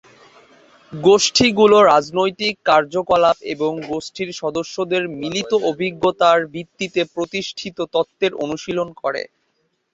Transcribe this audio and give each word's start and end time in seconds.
গোষ্ঠীগুলো 0.93 1.77
রাজনৈতিক 1.85 2.53
কার্যকলাপ 2.65 3.37
এবং 3.53 3.71
গোষ্ঠীর 3.89 4.29
সদস্যদের 4.41 5.03
মিলিত 5.21 5.51
অভিজ্ঞতার 5.71 6.39
ভিত্তিতে 6.53 7.01
প্রতিষ্ঠিত 7.15 7.77
তত্ত্বের 7.93 8.33
অনুশীলন 8.43 8.87
করে। 9.01 9.21